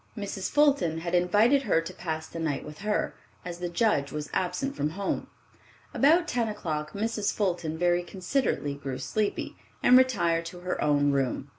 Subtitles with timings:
[0.17, 0.49] Mrs.
[0.49, 3.13] Fulton had invited her to pass the night with her,
[3.45, 5.27] as the Judge was absent from home.
[5.93, 7.31] About ten o'clock Mrs.
[7.31, 11.49] Fulton very considerately grew sleepy, and retired to her own room.